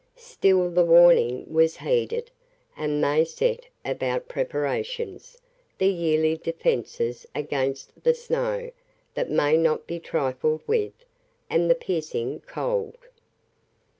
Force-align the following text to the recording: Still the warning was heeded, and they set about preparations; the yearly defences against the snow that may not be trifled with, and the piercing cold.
Still 0.15 0.71
the 0.71 0.83
warning 0.83 1.45
was 1.47 1.77
heeded, 1.77 2.31
and 2.75 3.03
they 3.03 3.23
set 3.23 3.67
about 3.85 4.27
preparations; 4.27 5.37
the 5.77 5.85
yearly 5.89 6.37
defences 6.37 7.27
against 7.35 7.91
the 8.03 8.15
snow 8.15 8.71
that 9.13 9.29
may 9.29 9.55
not 9.57 9.85
be 9.85 9.99
trifled 9.99 10.63
with, 10.65 11.05
and 11.51 11.69
the 11.69 11.75
piercing 11.75 12.39
cold. 12.47 12.97